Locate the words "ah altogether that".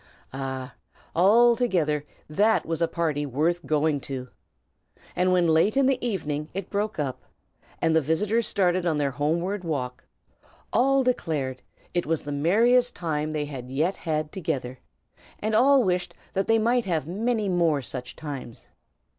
0.33-2.65